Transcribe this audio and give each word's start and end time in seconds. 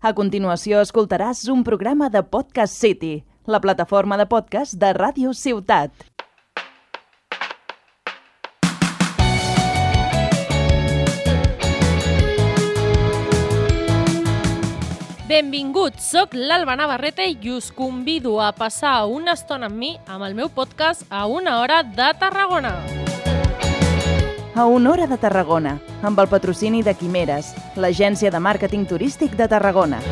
A 0.00 0.14
continuació 0.16 0.78
escoltaràs 0.80 1.42
un 1.52 1.60
programa 1.60 2.06
de 2.08 2.22
Podcast 2.24 2.72
City, 2.72 3.18
la 3.44 3.58
plataforma 3.60 4.16
de 4.16 4.24
podcast 4.24 4.78
de 4.80 4.94
Ràdio 4.96 5.34
Ciutat. 5.36 5.92
Benvinguts, 15.28 16.08
sóc 16.14 16.32
l'Alba 16.32 16.78
Navarrete 16.80 17.28
i 17.28 17.52
us 17.52 17.68
convido 17.68 18.40
a 18.40 18.54
passar 18.56 19.04
una 19.04 19.36
estona 19.36 19.68
amb 19.68 19.76
mi, 19.76 19.92
amb 20.08 20.24
el 20.24 20.32
meu 20.32 20.48
podcast, 20.48 21.04
a 21.10 21.26
una 21.28 21.60
hora 21.60 21.82
de 21.84 22.08
Tarragona. 22.16 23.09
A 24.54 24.66
hora 24.88 25.06
de 25.06 25.16
Tarragona, 25.16 25.76
amb 26.02 26.18
el 26.18 26.26
patrocini 26.26 26.82
de 26.82 26.96
Quimeres, 26.98 27.52
l'agència 27.78 28.34
de 28.34 28.42
màrqueting 28.42 28.82
turístic 28.90 29.38
de 29.38 29.46
Tarragona. 29.46 30.02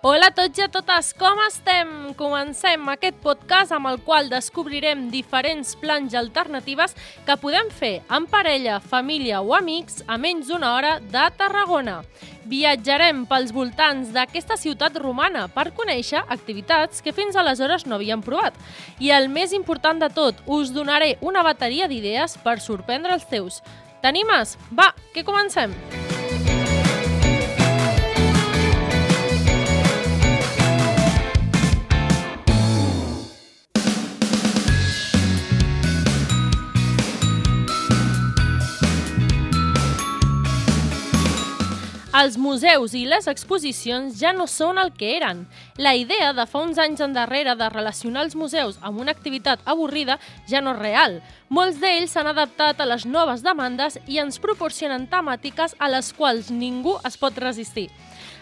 Hola 0.00 0.28
a 0.30 0.30
tots 0.30 0.60
i 0.60 0.62
a 0.62 0.68
totes, 0.70 1.08
com 1.18 1.40
estem? 1.42 1.88
Comencem 2.14 2.84
aquest 2.92 3.16
podcast 3.18 3.74
amb 3.74 3.88
el 3.90 3.96
qual 4.06 4.28
descobrirem 4.30 5.08
diferents 5.10 5.72
plans 5.80 6.14
i 6.14 6.18
alternatives 6.20 6.94
que 7.26 7.34
podem 7.42 7.66
fer 7.74 8.04
en 8.14 8.28
parella, 8.30 8.76
família 8.78 9.40
o 9.42 9.56
amics 9.58 10.04
a 10.06 10.14
menys 10.14 10.52
d'una 10.52 10.70
hora 10.76 10.92
de 11.02 11.24
Tarragona. 11.40 11.96
Viatjarem 12.46 13.24
pels 13.26 13.50
voltants 13.50 14.14
d'aquesta 14.14 14.54
ciutat 14.54 15.02
romana 15.02 15.48
per 15.50 15.72
conèixer 15.74 16.22
activitats 16.28 17.02
que 17.02 17.12
fins 17.12 17.34
aleshores 17.34 17.82
no 17.84 17.98
havíem 17.98 18.22
provat. 18.22 18.54
I 19.02 19.10
el 19.18 19.26
més 19.26 19.50
important 19.50 19.98
de 19.98 20.14
tot, 20.14 20.38
us 20.46 20.70
donaré 20.70 21.16
una 21.26 21.42
bateria 21.42 21.90
d'idees 21.90 22.38
per 22.46 22.60
sorprendre 22.62 23.18
els 23.18 23.26
teus. 23.26 23.64
T'animes? 23.98 24.54
Va, 24.70 24.92
que 25.10 25.26
comencem! 25.26 25.74
Els 42.18 42.34
museus 42.34 42.96
i 42.98 43.04
les 43.06 43.28
exposicions 43.30 44.16
ja 44.18 44.32
no 44.34 44.48
són 44.50 44.80
el 44.82 44.88
que 44.90 45.12
eren. 45.14 45.44
La 45.78 45.92
idea 45.94 46.32
de 46.34 46.48
fa 46.50 46.64
uns 46.64 46.80
anys 46.82 47.04
endarrere 47.04 47.54
de 47.54 47.68
relacionar 47.70 48.24
els 48.26 48.34
museus 48.34 48.80
amb 48.82 48.98
una 49.04 49.14
activitat 49.14 49.62
avorrida 49.62 50.16
ja 50.50 50.58
no 50.64 50.72
és 50.74 50.80
real. 50.80 51.14
Molts 51.48 51.78
d'ells 51.78 52.16
s'han 52.16 52.26
adaptat 52.32 52.82
a 52.82 52.88
les 52.90 53.06
noves 53.06 53.46
demandes 53.46 54.00
i 54.08 54.18
ens 54.18 54.42
proporcionen 54.42 55.06
temàtiques 55.06 55.76
a 55.78 55.92
les 55.94 56.10
quals 56.16 56.50
ningú 56.50 56.96
es 57.06 57.20
pot 57.22 57.38
resistir. 57.38 57.86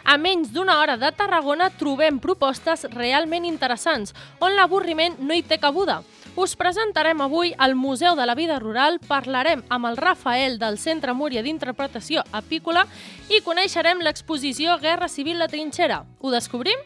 A 0.09 0.17
menys 0.17 0.55
d'una 0.57 0.79
hora 0.81 0.97
de 0.97 1.13
Tarragona 1.13 1.69
trobem 1.69 2.17
propostes 2.23 2.89
realment 2.97 3.45
interessants, 3.45 4.17
on 4.41 4.57
l'avorriment 4.57 5.21
no 5.21 5.37
hi 5.37 5.45
té 5.45 5.61
cabuda. 5.61 6.01
Us 6.37 6.53
presentarem 6.55 7.23
avui 7.25 7.55
al 7.57 7.75
Museu 7.75 8.15
de 8.15 8.27
la 8.29 8.35
Vida 8.37 8.59
Rural, 8.61 8.99
parlarem 9.01 9.63
amb 9.73 9.89
el 9.89 9.97
Rafael 9.97 10.59
del 10.61 10.77
Centre 10.77 11.15
Múria 11.17 11.41
d'Interpretació 11.41 12.27
Apícola 12.31 12.83
i 13.33 13.41
coneixerem 13.41 14.03
l'exposició 14.05 14.77
Guerra 14.83 15.09
Civil 15.09 15.41
La 15.41 15.49
Trinxera. 15.49 16.03
Ho 16.21 16.35
descobrim? 16.35 16.77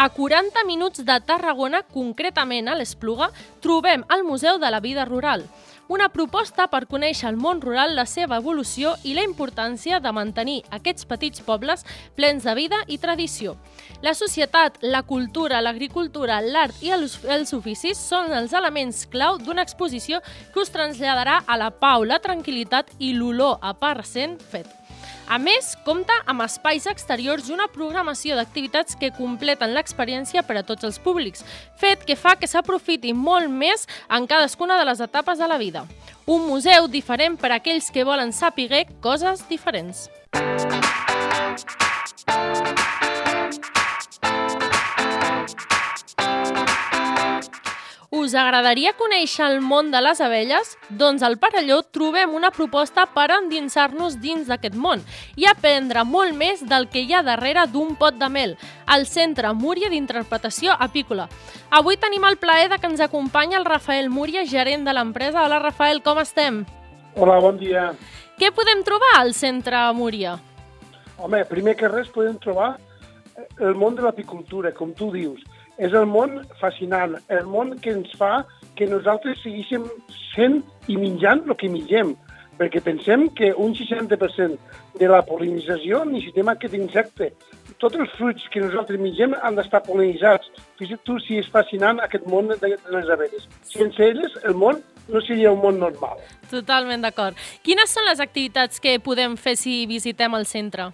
A 0.00 0.08
40 0.08 0.64
minuts 0.64 1.04
de 1.04 1.20
Tarragona, 1.28 1.82
concretament 1.92 2.72
a 2.72 2.78
l'Espluga, 2.78 3.28
trobem 3.60 4.08
el 4.14 4.24
Museu 4.24 4.56
de 4.56 4.70
la 4.72 4.80
Vida 4.80 5.04
Rural, 5.04 5.44
una 5.88 6.10
proposta 6.12 6.68
per 6.68 6.84
conèixer 6.86 7.30
el 7.30 7.38
món 7.40 7.62
rural, 7.64 7.96
la 7.96 8.04
seva 8.06 8.38
evolució 8.38 8.94
i 9.08 9.14
la 9.16 9.24
importància 9.26 9.98
de 10.04 10.12
mantenir 10.12 10.60
aquests 10.70 11.08
petits 11.08 11.42
pobles 11.44 11.84
plens 12.16 12.44
de 12.44 12.54
vida 12.54 12.82
i 12.86 13.00
tradició. 13.00 13.56
La 14.04 14.14
societat, 14.14 14.78
la 14.82 15.02
cultura, 15.02 15.62
l'agricultura, 15.64 16.40
l'art 16.44 16.82
i 16.84 16.92
els, 16.94 17.18
oficis 17.56 17.98
són 17.98 18.32
els 18.36 18.52
elements 18.52 19.06
clau 19.10 19.40
d'una 19.40 19.64
exposició 19.64 20.20
que 20.52 20.62
us 20.62 20.70
traslladarà 20.74 21.42
a 21.46 21.56
la 21.58 21.72
pau, 21.72 22.04
la 22.04 22.20
tranquil·litat 22.22 22.94
i 22.98 23.14
l'olor 23.16 23.58
a 23.62 23.74
pa 23.74 23.96
recent 23.98 24.38
fet. 24.52 24.77
A 25.28 25.36
més, 25.36 25.74
compta 25.84 26.14
amb 26.24 26.40
espais 26.40 26.86
exteriors 26.88 27.50
i 27.50 27.52
una 27.52 27.66
programació 27.68 28.32
d'activitats 28.38 28.96
que 28.96 29.10
completen 29.12 29.74
l'experiència 29.76 30.40
per 30.40 30.56
a 30.56 30.62
tots 30.64 30.88
els 30.88 30.96
públics, 31.04 31.44
fet 31.76 32.06
que 32.08 32.16
fa 32.16 32.32
que 32.40 32.48
s'aprofiti 32.48 33.12
molt 33.12 33.52
més 33.52 33.84
en 34.08 34.24
cadascuna 34.30 34.78
de 34.80 34.88
les 34.88 35.02
etapes 35.04 35.36
de 35.36 35.48
la 35.52 35.60
vida. 35.60 35.84
Un 36.24 36.48
museu 36.48 36.88
diferent 36.88 37.36
per 37.36 37.52
a 37.52 37.58
aquells 37.60 37.90
que 37.92 38.08
volen 38.08 38.32
saber 38.32 38.86
coses 39.04 39.44
diferents. 39.52 40.08
Us 48.18 48.32
agradaria 48.34 48.90
conèixer 48.98 49.44
el 49.46 49.60
món 49.62 49.92
de 49.92 49.98
les 50.02 50.18
abelles? 50.24 50.72
Doncs 51.00 51.22
al 51.22 51.36
Parelló 51.38 51.76
trobem 51.94 52.32
una 52.34 52.48
proposta 52.50 53.04
per 53.14 53.28
endinsar-nos 53.36 54.16
dins 54.18 54.48
d'aquest 54.50 54.74
món 54.74 55.04
i 55.38 55.46
aprendre 55.46 56.02
molt 56.02 56.34
més 56.34 56.64
del 56.66 56.88
que 56.90 57.04
hi 57.04 57.14
ha 57.14 57.20
darrere 57.22 57.68
d'un 57.70 57.94
pot 58.00 58.16
de 58.18 58.26
mel, 58.32 58.56
al 58.90 59.06
Centre 59.06 59.52
Múria 59.54 59.90
d'Interpretació 59.92 60.74
Apícola. 60.86 61.28
Avui 61.70 62.00
tenim 62.02 62.26
el 62.26 62.40
plaer 62.42 62.72
de 62.72 62.80
que 62.82 62.90
ens 62.90 63.04
acompanya 63.06 63.60
el 63.60 63.68
Rafael 63.68 64.10
Múria, 64.10 64.42
gerent 64.42 64.88
de 64.88 64.96
l'empresa. 64.96 65.44
Hola, 65.44 65.60
Rafael, 65.62 66.02
com 66.02 66.18
estem? 66.18 66.64
Hola, 67.14 67.38
bon 67.44 67.60
dia. 67.60 67.92
Què 68.40 68.50
podem 68.56 68.82
trobar 68.82 69.12
al 69.20 69.30
Centre 69.34 69.84
Múria? 69.94 70.34
Home, 71.22 71.44
primer 71.46 71.76
que 71.78 71.92
res 71.92 72.10
podem 72.10 72.34
trobar 72.42 72.72
el 73.60 73.78
món 73.78 73.94
de 73.94 74.02
l'apicultura, 74.02 74.74
com 74.74 74.90
tu 74.90 75.12
dius 75.14 75.46
és 75.78 75.94
el 75.94 76.06
món 76.10 76.40
fascinant, 76.60 77.16
el 77.30 77.46
món 77.46 77.76
que 77.82 77.94
ens 77.94 78.10
fa 78.18 78.42
que 78.78 78.88
nosaltres 78.90 79.40
seguíssim 79.42 79.86
sent 80.34 80.62
i 80.90 80.98
menjant 80.98 81.44
el 81.46 81.56
que 81.58 81.70
mengem, 81.70 82.14
perquè 82.58 82.82
pensem 82.82 83.28
que 83.38 83.52
un 83.54 83.74
60% 83.78 84.58
de 84.98 85.08
la 85.10 85.22
polinització 85.26 86.02
necessitem 86.04 86.50
aquest 86.50 86.74
insecte. 86.74 87.30
Tots 87.78 87.98
els 88.02 88.14
fruits 88.18 88.48
que 88.50 88.62
nosaltres 88.64 88.98
mengem 88.98 89.36
han 89.38 89.58
d'estar 89.58 89.84
polinitzats. 89.86 90.50
Fixa't 90.80 91.04
tu 91.06 91.18
si 91.22 91.38
és 91.38 91.50
fascinant 91.54 92.02
aquest 92.02 92.26
món 92.26 92.50
de 92.50 92.74
les 92.74 93.10
abelles. 93.14 93.46
Sense 93.62 94.02
elles, 94.02 94.34
el 94.44 94.58
món 94.58 94.82
no 95.08 95.22
seria 95.22 95.52
un 95.54 95.62
món 95.62 95.78
normal. 95.78 96.18
Totalment 96.50 97.06
d'acord. 97.06 97.38
Quines 97.62 97.94
són 97.94 98.10
les 98.10 98.22
activitats 98.24 98.82
que 98.82 98.98
podem 98.98 99.38
fer 99.38 99.54
si 99.56 99.84
visitem 99.86 100.34
el 100.34 100.48
centre? 100.50 100.90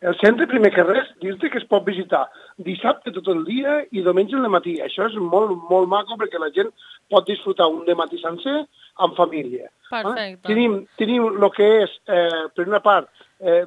El 0.00 0.16
centre, 0.16 0.46
primer 0.48 0.70
que 0.72 0.84
res, 0.86 1.08
dir-te 1.20 1.50
que 1.52 1.58
es 1.60 1.66
pot 1.68 1.84
visitar 1.84 2.22
dissabte 2.64 3.12
tot 3.12 3.26
el 3.32 3.42
dia 3.44 3.80
i 3.92 4.00
diumenge 4.00 4.38
al 4.38 4.48
matí. 4.52 4.78
Això 4.80 5.08
és 5.10 5.16
molt, 5.20 5.52
molt 5.68 5.90
maco 5.92 6.16
perquè 6.20 6.40
la 6.40 6.48
gent 6.54 6.70
pot 7.12 7.26
disfrutar 7.28 7.68
un 7.68 7.84
matí 7.98 8.20
sencer 8.22 8.62
amb 9.04 9.16
família. 9.18 9.68
Perfecte. 9.90 10.24
Eh? 10.24 10.48
Tenim, 10.48 10.78
tenim 11.00 11.28
el 11.30 11.48
que 11.56 11.68
és, 11.84 11.96
eh, 12.08 12.48
per 12.56 12.66
una 12.68 12.80
part, 12.80 13.08
eh, 13.40 13.64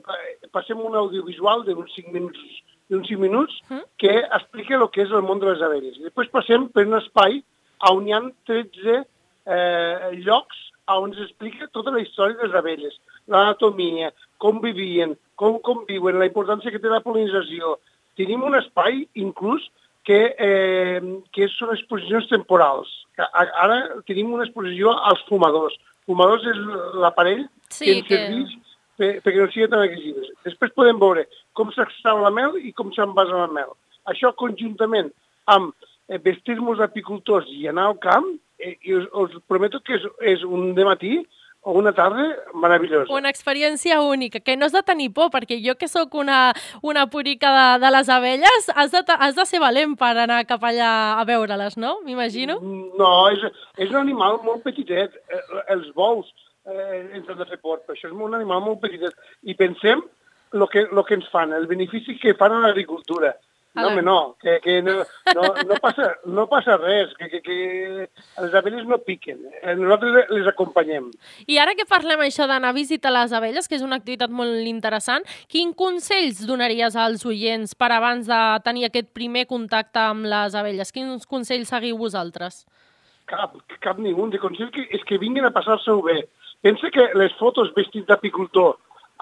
passem 0.51 0.79
un 0.79 0.95
audiovisual 0.95 1.65
d'uns 1.65 1.93
5 1.95 2.13
minuts 2.13 2.39
d'uns 2.89 3.07
5 3.07 3.19
minuts 3.19 3.53
mm. 3.69 3.85
que 3.97 4.11
explica 4.19 4.75
el 4.75 4.89
que 4.89 5.01
és 5.03 5.11
el 5.11 5.23
món 5.23 5.39
de 5.39 5.49
les 5.49 5.61
abelles. 5.61 5.97
I 5.97 6.09
després 6.09 6.29
passem 6.33 6.67
per 6.69 6.85
un 6.85 6.97
espai 6.99 7.41
on 7.89 8.07
hi 8.07 8.13
ha 8.13 8.21
13 8.49 9.03
eh, 9.45 10.11
llocs 10.25 10.59
on 10.91 11.13
s'explica 11.15 11.69
tota 11.71 11.91
la 11.91 12.01
història 12.03 12.37
de 12.37 12.47
les 12.47 12.55
abelles, 12.59 12.95
l'anatomia, 13.27 14.11
com 14.37 14.59
vivien, 14.59 15.15
com 15.43 15.59
conviuen, 15.65 16.19
la 16.19 16.29
importància 16.29 16.71
que 16.71 16.81
té 16.81 16.91
la 16.91 17.03
polinització. 17.03 17.77
Tenim 18.19 18.43
un 18.47 18.55
espai, 18.59 19.03
inclús, 19.19 19.65
que, 20.07 20.19
eh, 20.37 20.99
que 21.31 21.47
són 21.55 21.73
exposicions 21.75 22.27
temporals. 22.31 22.91
Ara 23.17 23.79
tenim 24.07 24.33
una 24.35 24.45
exposició 24.47 24.91
als 25.09 25.23
fumadors. 25.29 25.75
Fumadors 26.07 26.45
és 26.51 26.59
l'aparell 26.99 27.45
sí, 27.69 27.85
que 27.85 27.93
ens 27.95 28.07
que... 28.07 28.17
serveix 28.17 28.55
per, 28.99 29.11
perquè 29.23 29.39
no 29.39 29.49
sigui 29.51 29.69
tan 29.71 29.83
agressives. 29.85 30.29
Després 30.45 30.75
podem 30.75 30.99
veure 31.01 31.25
com 31.57 31.71
s'extrau 31.73 32.21
la 32.23 32.33
mel 32.33 32.59
i 32.59 32.73
com 32.75 32.91
s'envasa 32.93 33.45
la 33.45 33.49
mel. 33.51 33.71
Això 34.11 34.33
conjuntament 34.39 35.11
amb 35.53 35.71
eh, 36.09 36.19
vestir-nos 36.23 36.83
apicultors 36.83 37.47
i 37.55 37.67
anar 37.71 37.89
al 37.91 37.97
camp, 38.03 38.27
eh, 38.59 38.75
i 38.83 38.97
us, 38.99 39.07
us 39.13 39.39
prometo 39.47 39.81
que 39.85 39.97
és, 39.97 40.09
és 40.35 40.43
un 40.43 40.73
de 40.77 40.87
matí 40.87 41.15
o 41.63 41.71
una 41.79 41.93
tarda 41.93 42.23
meravellosa. 42.53 43.11
Una 43.13 43.29
experiència 43.31 44.01
única, 44.01 44.39
que 44.39 44.55
no 44.57 44.65
has 44.65 44.75
de 44.75 44.83
tenir 44.83 45.09
por, 45.15 45.29
perquè 45.31 45.57
jo 45.63 45.75
que 45.79 45.87
sóc 45.87 46.15
una, 46.19 46.53
una 46.81 47.07
purica 47.07 47.51
de, 47.55 47.85
de 47.85 47.91
les 47.95 48.09
abelles, 48.09 48.69
has 48.75 48.91
de, 48.91 49.03
has 49.07 49.35
de 49.35 49.45
ser 49.47 49.61
valent 49.63 49.95
per 49.99 50.11
anar 50.25 50.43
cap 50.49 50.63
allà 50.67 50.91
a 51.19 51.23
veure-les, 51.27 51.77
no? 51.79 51.95
M'imagino? 52.03 52.59
No, 52.99 53.13
és, 53.31 53.47
és 53.77 53.89
un 53.89 54.01
animal 54.01 54.41
molt 54.43 54.65
petitet. 54.67 55.15
Eh, 55.31 55.43
els 55.75 55.87
bous 55.95 56.27
eh, 56.67 56.99
ens 57.15 57.31
han 57.31 57.39
de 57.39 57.47
fer 57.47 57.61
por, 57.61 57.79
però 57.87 57.95
això 57.95 58.11
és 58.11 58.13
un 58.13 58.35
animal 58.35 58.63
molt 58.67 58.83
petitet. 58.83 59.15
I 59.47 59.55
pensem 59.55 60.03
el 60.53 60.67
que, 60.69 60.87
lo 60.91 61.03
que 61.07 61.15
ens 61.15 61.31
fan, 61.31 61.55
el 61.55 61.67
benefici 61.67 62.19
que 62.19 62.35
fan 62.35 62.53
a 62.53 62.61
l'agricultura. 62.67 63.33
No, 63.75 63.87
home, 63.87 64.03
no, 64.05 64.35
que, 64.39 64.59
que 64.61 64.81
no, 64.85 64.99
no, 65.33 65.43
no, 65.65 65.75
passa, 65.81 66.11
no 66.29 66.43
passa 66.45 66.75
res, 66.77 67.09
que, 67.17 67.25
que, 67.31 67.39
que 67.41 67.55
les 68.43 68.53
abelles 68.53 68.85
no 68.85 68.99
piquen, 69.01 69.39
eh, 69.63 69.73
nosaltres 69.79 70.29
les 70.29 70.49
acompanyem. 70.51 71.07
I 71.49 71.57
ara 71.57 71.73
que 71.73 71.87
parlem 71.89 72.21
això 72.21 72.45
d'anar 72.49 72.69
a 72.69 72.77
visitar 72.77 73.09
les 73.15 73.33
abelles, 73.33 73.65
que 73.65 73.79
és 73.79 73.85
una 73.85 73.97
activitat 73.97 74.29
molt 74.29 74.69
interessant, 74.69 75.25
quin 75.49 75.73
consells 75.73 76.43
donaries 76.45 76.93
als 76.93 77.25
oients 77.25 77.73
per 77.73 77.89
abans 77.97 78.29
de 78.29 78.43
tenir 78.67 78.85
aquest 78.91 79.09
primer 79.17 79.47
contacte 79.49 80.05
amb 80.05 80.29
les 80.29 80.53
abelles? 80.53 80.93
Quins 80.93 81.25
consells 81.25 81.73
seguiu 81.73 81.97
vosaltres? 81.97 82.67
Cap, 83.25 83.57
cap 83.81 83.97
ningú. 83.97 84.29
De 84.29 84.37
consell 84.37 84.69
que, 84.69 84.85
és 84.93 85.01
que 85.09 85.17
vinguin 85.17 85.49
a 85.49 85.53
passar-se-ho 85.55 86.05
bé. 86.05 86.19
Pensa 86.61 86.93
que 86.93 87.09
les 87.17 87.33
fotos 87.41 87.73
vestits 87.73 88.05
d'apicultor 88.05 88.75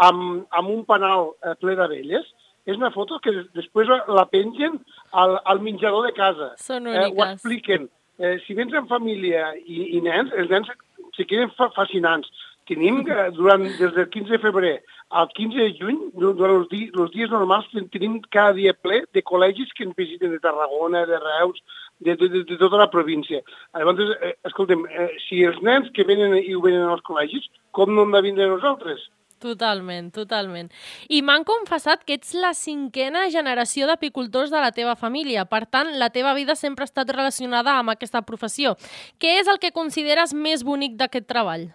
amb, 0.04 0.44
amb 0.52 0.76
un 0.76 0.84
panal 0.84 1.32
eh, 1.40 1.56
ple 1.62 1.80
d'abelles 1.80 2.28
és 2.66 2.78
una 2.78 2.92
foto 2.94 3.20
que 3.24 3.34
després 3.58 3.90
la 3.90 4.28
pengen 4.30 4.80
al, 5.12 5.38
al 5.46 5.62
menjador 5.66 6.08
de 6.08 6.14
casa. 6.18 6.52
Són 6.62 6.88
úniques. 6.88 7.10
Eh, 7.10 7.18
ho 7.18 7.28
expliquen. 7.32 7.90
Eh, 8.22 8.38
si 8.46 8.56
vens 8.58 8.74
en 8.78 8.88
família 8.90 9.52
i, 9.66 9.98
i 9.98 10.02
nens, 10.06 10.34
els 10.38 10.52
nens 10.52 10.70
se 11.18 11.26
queden 11.26 11.52
fa, 11.58 11.72
fascinants. 11.76 12.30
Tenim, 12.70 13.02
eh, 13.08 13.30
durant, 13.40 13.66
des 13.66 13.94
del 13.98 14.10
15 14.14 14.38
de 14.38 14.42
febrer 14.44 14.76
al 15.12 15.28
15 15.36 15.58
de 15.60 15.72
juny, 15.76 16.02
durant 16.16 16.58
els, 16.60 16.68
di, 16.72 16.86
els 16.96 17.12
dies 17.16 17.32
normals, 17.34 17.68
tenim 17.92 18.20
cada 18.32 18.54
dia 18.58 18.74
ple 18.78 19.02
de 19.16 19.24
col·legis 19.28 19.74
que 19.76 19.84
ens 19.88 19.98
visiten 19.98 20.32
de 20.32 20.40
Tarragona, 20.44 21.04
de 21.10 21.20
Reus, 21.20 21.64
de, 22.02 22.16
de, 22.16 22.30
de, 22.30 22.44
de 22.48 22.58
tota 22.62 22.80
la 22.80 22.90
província. 22.94 23.42
Llavors, 23.78 24.14
eh, 24.22 24.36
escoltem, 24.48 24.86
eh, 24.90 25.10
si 25.28 25.42
els 25.46 25.60
nens 25.66 25.90
que 25.96 26.06
venen 26.08 26.38
i 26.40 26.56
ho 26.56 26.62
venen 26.64 26.88
als 26.90 27.04
col·legis, 27.08 27.50
com 27.76 27.92
no 27.94 28.06
hem 28.06 28.16
de 28.16 28.24
vindre 28.30 28.48
nosaltres? 28.54 29.10
Totalment, 29.42 30.12
totalment. 30.14 30.70
I 31.10 31.24
m'han 31.26 31.46
confessat 31.48 32.04
que 32.06 32.20
ets 32.20 32.36
la 32.38 32.54
cinquena 32.54 33.26
generació 33.34 33.90
d'apicultors 33.90 34.54
de 34.54 34.62
la 34.62 34.70
teva 34.76 34.94
família. 34.96 35.48
Per 35.50 35.64
tant, 35.66 35.90
la 35.98 36.12
teva 36.14 36.36
vida 36.38 36.56
sempre 36.56 36.86
ha 36.86 36.92
estat 36.92 37.10
relacionada 37.10 37.74
amb 37.80 37.96
aquesta 37.96 38.22
professió. 38.22 38.76
Què 39.18 39.40
és 39.42 39.50
el 39.50 39.58
que 39.58 39.74
consideres 39.74 40.36
més 40.38 40.62
bonic 40.68 41.00
d'aquest 41.02 41.26
treball? 41.32 41.72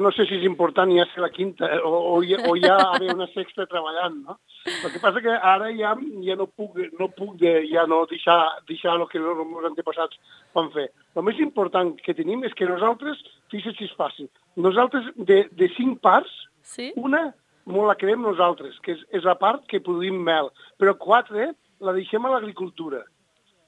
No 0.00 0.10
sé 0.14 0.26
si 0.28 0.38
és 0.38 0.46
important 0.48 0.90
ja 0.94 1.04
ser 1.12 1.22
la 1.22 1.30
quinta 1.32 1.68
o, 1.84 1.92
o, 2.14 2.16
ja, 2.26 2.40
o 2.48 2.54
ja 2.60 2.76
haver 2.94 3.12
una 3.14 3.28
sexta 3.32 3.66
treballant, 3.70 4.16
no? 4.26 4.38
El 4.66 4.92
que 4.92 5.02
passa 5.02 5.22
que 5.24 5.34
ara 5.34 5.70
ja, 5.76 5.94
ja 6.24 6.36
no 6.40 6.48
puc, 6.48 6.78
no 6.98 7.08
puc 7.14 7.36
de, 7.42 7.54
ja 7.70 7.86
no 7.90 8.02
deixar, 8.10 8.38
deixar 8.68 8.96
el 8.98 9.06
que 9.10 9.20
els 9.20 9.44
meus 9.44 9.68
antepassats 9.70 10.20
van 10.56 10.72
fer. 10.74 10.88
El 11.14 11.26
més 11.28 11.40
important 11.44 11.94
que 12.00 12.16
tenim 12.16 12.44
és 12.48 12.56
que 12.56 12.68
nosaltres, 12.68 13.22
fixa't 13.52 13.76
si 13.78 13.88
és 13.88 13.96
fàcil, 13.98 14.30
nosaltres 14.56 15.10
de, 15.16 15.44
de 15.52 15.70
cinc 15.76 16.00
parts, 16.04 16.32
sí? 16.62 16.92
una 16.96 17.28
molt 17.64 17.88
la 17.88 17.96
creem 18.00 18.22
nosaltres, 18.24 18.76
que 18.84 18.92
és, 18.96 19.02
és 19.20 19.24
la 19.24 19.36
part 19.40 19.64
que 19.70 19.82
produïm 19.84 20.20
mel, 20.24 20.50
però 20.80 20.94
quatre 21.00 21.52
la 21.84 21.94
deixem 21.96 22.24
a 22.24 22.32
l'agricultura. 22.34 23.02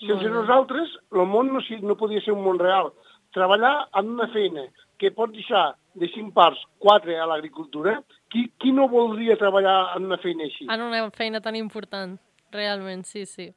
Sense 0.02 0.28
nosaltres, 0.28 0.92
el 1.14 1.24
món 1.28 1.52
no, 1.54 1.62
no 1.88 1.96
podia 1.96 2.20
ser 2.20 2.34
un 2.34 2.44
món 2.44 2.60
real. 2.60 2.90
Treballar 3.32 3.88
en 3.96 4.12
una 4.12 4.28
feina 4.32 4.66
que 5.00 5.12
pot 5.16 5.32
deixar 5.32 5.70
de 5.96 6.08
cinc 6.12 6.34
parts, 6.36 6.60
quatre 6.82 7.16
a 7.18 7.26
l'agricultura, 7.28 7.98
qui, 8.32 8.46
qui 8.60 8.72
no 8.72 8.88
voldria 8.92 9.38
treballar 9.40 9.96
en 9.96 10.06
una 10.10 10.20
feina 10.22 10.46
així? 10.46 10.68
En 10.70 10.84
una 10.84 11.02
feina 11.16 11.40
tan 11.40 11.56
important. 11.56 12.18
Realment, 12.54 13.02
sí, 13.04 13.24
sí. 13.26 13.48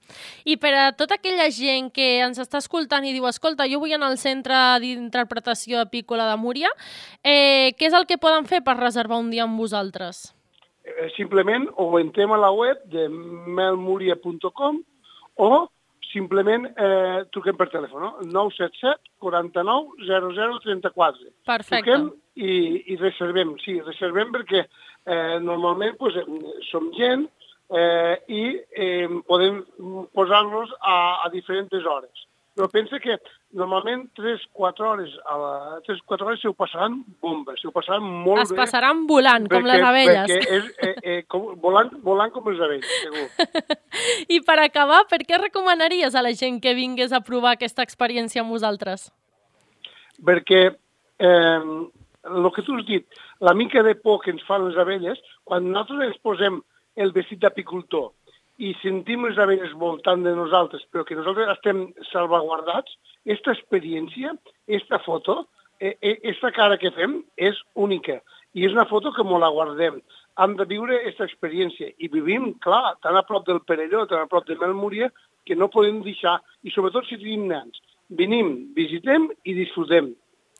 I 0.50 0.56
per 0.58 0.72
a 0.74 0.86
tota 0.98 1.20
aquella 1.20 1.46
gent 1.54 1.92
que 1.94 2.08
ens 2.26 2.40
està 2.42 2.58
escoltant 2.60 3.06
i 3.06 3.14
diu 3.14 3.28
escolta, 3.30 3.68
jo 3.70 3.80
vull 3.84 3.94
anar 3.96 4.10
al 4.10 4.18
Centre 4.18 4.58
d'Interpretació 4.82 5.84
Apícola 5.84 6.26
de 6.32 6.40
Múria, 6.42 6.72
eh, 7.22 7.72
què 7.78 7.88
és 7.88 7.96
el 7.96 8.08
que 8.10 8.18
poden 8.18 8.50
fer 8.50 8.64
per 8.66 8.80
reservar 8.80 9.22
un 9.22 9.30
dia 9.30 9.46
amb 9.46 9.62
vosaltres? 9.62 10.34
Eh, 10.84 11.10
simplement 11.16 11.70
o 11.78 11.92
entrem 12.00 12.34
a 12.34 12.42
la 12.42 12.50
web 12.52 12.82
de 12.90 13.08
melmuria.com 13.10 14.82
o 15.38 15.52
simplement 16.10 16.66
eh, 16.74 17.26
truquem 17.34 17.58
per 17.60 17.70
telèfon, 17.70 18.02
no? 18.02 18.12
977 18.26 19.14
49 19.22 20.02
00 20.10 20.60
34. 20.66 21.30
Perfecte. 21.46 21.86
Truquem 21.86 22.10
i, 22.40 22.54
i 22.94 22.98
reservem, 23.02 23.56
sí, 23.64 23.78
reservem 23.86 24.32
perquè 24.36 24.64
eh, 24.64 25.38
normalment 25.44 25.98
pues, 26.00 26.18
som 26.70 26.90
gent 26.96 27.28
eh, 27.76 28.16
i 28.32 28.44
eh, 28.58 29.08
podem 29.28 29.62
posar-nos 30.16 30.74
a, 30.80 30.98
a 31.26 31.32
diferents 31.36 31.92
hores 31.94 32.30
però 32.60 32.68
pensa 32.68 33.00
que 33.00 33.16
normalment 33.56 34.10
3-4 34.20 34.84
hores, 34.84 35.12
a 35.32 35.36
la, 35.40 35.52
3-4 35.88 36.26
hores 36.26 36.42
se 36.42 36.50
ho 36.50 36.54
passaran 36.54 36.98
bomba, 37.22 37.54
se 37.56 37.70
ho 37.70 37.72
passaran 37.72 38.04
molt 38.04 38.44
es 38.44 38.52
bé. 38.52 38.58
Es 38.58 38.60
passaran 38.60 39.06
volant, 39.08 39.46
perquè, 39.48 39.62
com 39.62 39.70
les 39.70 39.86
abelles. 39.88 40.34
Perquè 40.34 40.58
és 40.58 40.68
eh, 40.84 40.96
eh, 41.00 41.22
com, 41.32 41.46
volant, 41.64 41.94
volant 42.04 42.34
com 42.36 42.50
les 42.52 42.60
abelles, 42.60 42.92
segur. 43.06 43.80
I 44.36 44.42
per 44.44 44.58
acabar, 44.66 45.06
per 45.08 45.22
què 45.24 45.40
recomanaries 45.40 46.20
a 46.20 46.26
la 46.26 46.34
gent 46.36 46.60
que 46.60 46.76
vingués 46.76 47.16
a 47.16 47.24
provar 47.24 47.56
aquesta 47.56 47.86
experiència 47.88 48.44
amb 48.44 48.52
vosaltres? 48.52 49.08
Perquè 50.20 50.64
eh, 50.68 51.72
el 52.28 52.52
que 52.56 52.64
tu 52.64 52.76
has 52.76 52.86
dit, 52.86 53.06
la 53.40 53.54
mica 53.54 53.84
de 53.84 53.96
por 53.96 54.22
que 54.24 54.32
ens 54.32 54.44
fan 54.48 54.68
les 54.68 54.78
abelles, 54.78 55.20
quan 55.44 55.72
nosaltres 55.72 56.12
ens 56.12 56.24
posem 56.24 56.62
el 57.00 57.14
vestit 57.16 57.40
d'apicultor 57.44 58.12
i 58.60 58.74
sentim 58.82 59.24
les 59.24 59.38
abelles 59.40 59.72
voltant 59.80 60.26
de 60.26 60.34
nosaltres, 60.36 60.84
però 60.92 61.06
que 61.08 61.16
nosaltres 61.16 61.54
estem 61.54 61.86
salvaguardats, 62.12 62.92
aquesta 63.24 63.56
experiència, 63.56 64.34
aquesta 64.68 65.00
foto, 65.06 65.46
aquesta 65.80 66.52
cara 66.52 66.78
que 66.78 66.92
fem 66.92 67.22
és 67.40 67.60
única. 67.80 68.20
I 68.58 68.66
és 68.68 68.76
una 68.76 68.88
foto 68.90 69.14
que 69.16 69.24
molt 69.24 69.46
la 69.46 69.54
guardem. 69.56 70.02
Hem 70.44 70.56
de 70.60 70.66
viure 70.68 70.98
aquesta 70.98 71.28
experiència. 71.30 71.94
I 72.04 72.10
vivim, 72.12 72.52
clar, 72.66 72.98
tan 73.04 73.16
a 73.16 73.24
prop 73.24 73.46
del 73.48 73.62
Perelló, 73.64 74.04
tan 74.10 74.26
a 74.26 74.28
prop 74.28 74.48
de 74.48 74.58
Melmúria, 74.60 75.08
que 75.48 75.56
no 75.56 75.72
podem 75.72 76.02
deixar, 76.04 76.40
i 76.68 76.74
sobretot 76.76 77.08
si 77.08 77.18
tenim 77.22 77.48
nens, 77.48 77.80
venim, 78.10 78.74
visitem 78.76 79.30
i 79.48 79.56
disfrutem. 79.56 80.12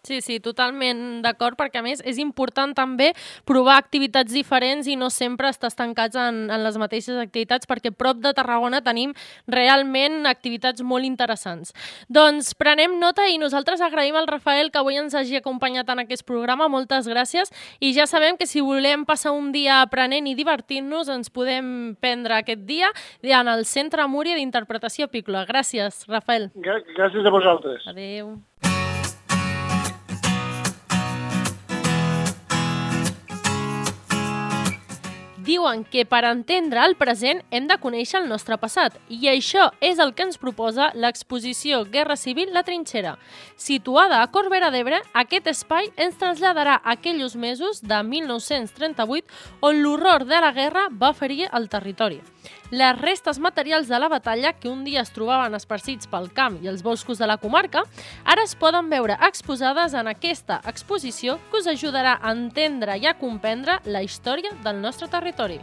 Sí, 0.08 0.22
sí, 0.24 0.38
totalment 0.40 1.20
d'acord, 1.26 1.58
perquè 1.60 1.82
a 1.82 1.84
més 1.84 2.00
és 2.08 2.18
important 2.24 2.72
també 2.76 3.10
provar 3.48 3.76
activitats 3.82 4.32
diferents 4.32 4.88
i 4.88 4.96
no 4.96 5.10
sempre 5.12 5.50
estar 5.52 5.68
estancats 5.68 6.16
en, 6.16 6.46
en 6.48 6.64
les 6.64 6.78
mateixes 6.80 7.20
activitats, 7.20 7.68
perquè 7.68 7.92
prop 7.92 8.22
de 8.24 8.32
Tarragona 8.34 8.80
tenim 8.86 9.12
realment 9.52 10.24
activitats 10.30 10.86
molt 10.88 11.04
interessants. 11.04 11.74
Doncs 12.08 12.54
prenem 12.56 12.96
nota 13.02 13.28
i 13.28 13.38
nosaltres 13.42 13.84
agraïm 13.84 14.16
al 14.16 14.30
Rafael 14.32 14.72
que 14.72 14.80
avui 14.80 14.96
ens 15.02 15.18
hagi 15.20 15.36
acompanyat 15.42 15.92
en 15.92 16.06
aquest 16.06 16.24
programa, 16.24 16.70
moltes 16.72 17.10
gràcies, 17.12 17.52
i 17.84 17.92
ja 17.94 18.08
sabem 18.08 18.40
que 18.40 18.48
si 18.48 18.64
volem 18.64 19.04
passar 19.06 19.36
un 19.36 19.52
dia 19.52 19.82
aprenent 19.84 20.32
i 20.32 20.36
divertint-nos, 20.40 21.12
ens 21.12 21.28
podem 21.30 21.98
prendre 22.00 22.40
aquest 22.40 22.64
dia 22.64 22.94
en 23.22 23.52
el 23.52 23.66
Centre 23.68 24.08
Múria 24.08 24.40
d'Interpretació 24.40 25.12
Apícola. 25.12 25.44
Gràcies, 25.50 26.06
Rafael. 26.08 26.54
Gràcies 26.56 27.28
a 27.28 27.36
vosaltres. 27.36 27.84
Adéu. 27.92 28.38
Diuen 35.50 35.84
que 35.84 36.06
per 36.06 36.22
entendre 36.30 36.84
el 36.86 36.96
present 37.00 37.42
hem 37.50 37.68
de 37.70 37.78
conèixer 37.82 38.20
el 38.22 38.30
nostre 38.30 38.58
passat 38.62 38.98
i 39.10 39.32
això 39.32 39.70
és 39.82 40.02
el 40.04 40.14
que 40.14 40.28
ens 40.28 40.38
proposa 40.42 40.92
l'exposició 40.94 41.82
Guerra 41.90 42.18
Civil 42.20 42.54
La 42.54 42.64
Trinxera. 42.68 43.16
Situada 43.58 44.22
a 44.22 44.30
Corbera 44.30 44.70
d'Ebre, 44.74 45.02
aquest 45.24 45.50
espai 45.50 45.90
ens 45.98 46.20
traslladarà 46.22 46.80
a 46.80 46.98
aquells 46.98 47.36
mesos 47.36 47.82
de 47.82 48.04
1938 48.14 49.66
on 49.66 49.82
l'horror 49.84 50.28
de 50.30 50.44
la 50.46 50.54
guerra 50.54 50.90
va 50.92 51.16
ferir 51.18 51.48
el 51.52 51.70
territori. 51.70 52.22
Les 52.72 52.94
restes 53.00 53.40
materials 53.42 53.88
de 53.90 53.98
la 54.00 54.10
batalla, 54.10 54.54
que 54.54 54.70
un 54.70 54.84
dia 54.86 55.02
es 55.02 55.14
trobaven 55.16 55.58
esparcits 55.58 56.08
pel 56.08 56.30
camp 56.34 56.60
i 56.64 56.70
els 56.70 56.84
boscos 56.86 57.18
de 57.18 57.28
la 57.28 57.40
comarca, 57.42 57.84
ara 58.24 58.46
es 58.46 58.56
poden 58.56 58.90
veure 58.94 59.18
exposades 59.26 59.98
en 59.98 60.08
aquesta 60.08 60.62
exposició 60.70 61.40
que 61.50 61.64
us 61.64 61.68
ajudarà 61.68 62.20
a 62.22 62.36
entendre 62.38 62.98
i 62.98 63.10
a 63.10 63.18
comprendre 63.18 63.80
la 63.86 64.04
història 64.06 64.54
del 64.64 64.82
nostre 64.82 65.10
territori. 65.10 65.60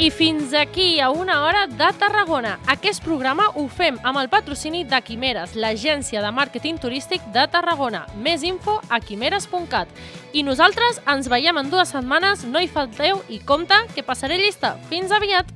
I 0.00 0.12
fins 0.12 0.54
aquí 0.54 1.00
a 1.00 1.10
una 1.10 1.42
hora 1.42 1.66
de 1.66 1.86
Tarragona. 1.98 2.60
Aquest 2.70 3.02
programa 3.02 3.48
ho 3.58 3.64
fem 3.66 3.96
amb 4.06 4.20
el 4.20 4.28
patrocini 4.30 4.84
de 4.86 5.00
Quimeres, 5.02 5.56
l'agència 5.58 6.22
de 6.22 6.30
màrqueting 6.30 6.78
turístic 6.78 7.24
de 7.34 7.42
Tarragona. 7.50 8.04
Més 8.22 8.44
info 8.46 8.76
a 8.94 9.00
quimeres.cat. 9.02 9.90
I 10.38 10.46
nosaltres 10.46 11.02
ens 11.02 11.26
veiem 11.26 11.58
en 11.58 11.74
dues 11.74 11.90
setmanes, 11.90 12.46
no 12.46 12.62
hi 12.62 12.70
falteu 12.70 13.24
i 13.26 13.40
compte 13.42 13.74
que 13.96 14.06
passaré 14.06 14.38
llista. 14.38 14.76
Fins 14.86 15.10
aviat! 15.10 15.50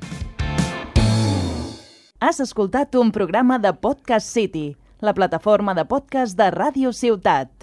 Has 2.18 2.42
escoltat 2.42 2.99
un 2.99 3.14
programa 3.14 3.62
de 3.62 3.70
Podcast 3.78 4.26
City, 4.26 4.72
la 4.99 5.14
plataforma 5.14 5.78
de 5.78 5.87
podcast 5.87 6.34
de 6.34 6.50
Ràdio 6.50 6.90
Ciutat. 6.90 7.62